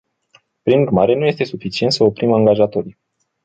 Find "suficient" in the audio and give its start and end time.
1.43-1.91